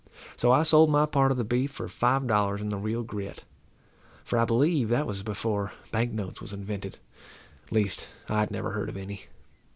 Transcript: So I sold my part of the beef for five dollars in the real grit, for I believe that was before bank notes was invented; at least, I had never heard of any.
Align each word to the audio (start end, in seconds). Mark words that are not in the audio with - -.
So 0.35 0.51
I 0.51 0.63
sold 0.63 0.89
my 0.89 1.05
part 1.05 1.31
of 1.31 1.37
the 1.37 1.43
beef 1.43 1.69
for 1.69 1.87
five 1.87 2.25
dollars 2.25 2.59
in 2.59 2.69
the 2.69 2.77
real 2.79 3.03
grit, 3.03 3.43
for 4.23 4.39
I 4.39 4.45
believe 4.45 4.89
that 4.89 5.05
was 5.05 5.21
before 5.21 5.73
bank 5.91 6.11
notes 6.11 6.41
was 6.41 6.53
invented; 6.53 6.97
at 7.67 7.71
least, 7.71 8.09
I 8.27 8.39
had 8.39 8.49
never 8.49 8.71
heard 8.71 8.89
of 8.89 8.97
any. 8.97 9.25